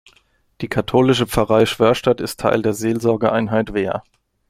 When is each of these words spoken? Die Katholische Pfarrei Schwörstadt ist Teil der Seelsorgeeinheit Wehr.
Die 0.61 0.67
Katholische 0.67 1.27
Pfarrei 1.27 1.67
Schwörstadt 1.67 2.21
ist 2.21 2.39
Teil 2.39 2.63
der 2.63 2.73
Seelsorgeeinheit 2.73 3.75
Wehr. 3.75 4.01